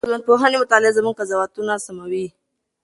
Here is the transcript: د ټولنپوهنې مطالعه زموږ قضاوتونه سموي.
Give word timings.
د 0.01 0.05
ټولنپوهنې 0.07 0.57
مطالعه 0.63 0.95
زموږ 0.97 1.13
قضاوتونه 1.19 1.73
سموي. 1.85 2.25